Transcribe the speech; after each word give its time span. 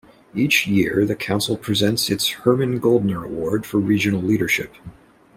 Each 0.33 0.65
year 0.65 1.05
the 1.05 1.13
council 1.15 1.55
presents 1.55 2.09
its 2.09 2.27
Herman 2.29 2.79
Goldner 2.79 3.23
Award 3.23 3.67
for 3.67 3.77
Regional 3.79 4.23
Leadership. 4.23 4.73